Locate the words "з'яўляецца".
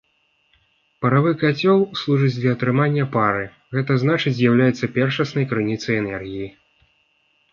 4.39-4.89